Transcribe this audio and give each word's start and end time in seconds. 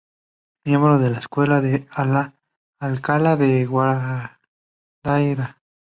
Miembro 0.65 0.97
de 0.97 1.11
la 1.11 1.19
Escuela 1.19 1.61
de 1.61 1.87
Alcalá 2.79 3.35
de 3.37 3.65
Guadaíra. 3.67 5.61